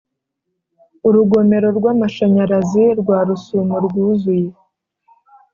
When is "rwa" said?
2.99-3.19